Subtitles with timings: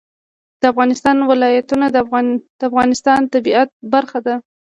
[0.61, 1.85] د افغانستان ولايتونه
[2.59, 4.35] د افغانستان د طبیعت برخه ده.